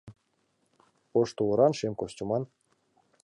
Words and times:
Ош 1.19 1.29
тувыран, 1.35 1.73
шем 1.79 1.93
костюман- 1.99 2.43